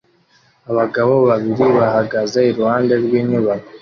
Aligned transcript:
Abagabo 0.71 1.13
babiri 1.29 1.65
bahagaze 1.77 2.39
iruhande 2.51 2.93
rw'inyubako 3.03 3.69